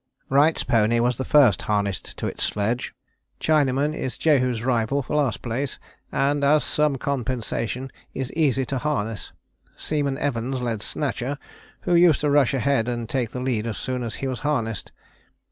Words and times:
"Wright's 0.29 0.63
pony 0.63 0.99
was 0.99 1.17
the 1.17 1.23
first 1.23 1.61
harnessed 1.61 2.17
to 2.17 2.25
its 2.25 2.43
sledge. 2.43 2.95
Chinaman 3.39 3.93
is 3.93 4.17
Jehu's 4.17 4.63
rival 4.63 5.03
for 5.03 5.15
last 5.15 5.43
place, 5.43 5.77
and 6.11 6.43
as 6.43 6.63
some 6.63 6.95
compensation 6.95 7.91
is 8.11 8.33
easy 8.33 8.65
to 8.65 8.79
harness. 8.79 9.31
Seaman 9.75 10.17
Evans 10.17 10.59
led 10.59 10.81
Snatcher, 10.81 11.37
who 11.81 11.93
used 11.93 12.21
to 12.21 12.31
rush 12.31 12.55
ahead 12.55 12.89
and 12.89 13.07
take 13.07 13.29
the 13.29 13.39
lead 13.39 13.67
as 13.67 13.77
soon 13.77 14.01
as 14.01 14.15
he 14.15 14.27
was 14.27 14.39
harnessed. 14.39 14.91